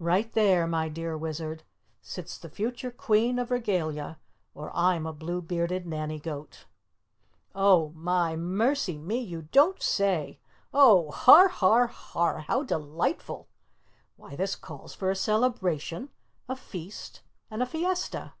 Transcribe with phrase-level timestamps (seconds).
[0.00, 1.62] Right there, my dear Wizard,
[2.02, 4.18] sits the future Queen of Regalia,
[4.54, 6.66] or I'm a blue bearded Nannygoat!"
[7.54, 9.20] "Oh, my, mercy me!
[9.20, 10.38] You don't say!
[10.74, 12.40] Oh, har, har, har!
[12.40, 13.48] How delightful!
[14.16, 16.10] Why, this calls for a celebration,
[16.50, 18.34] a feast and a fiesta."